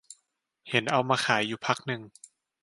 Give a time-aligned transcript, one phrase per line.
[0.69, 2.01] เห็นเอามาขายอยู่พักนึง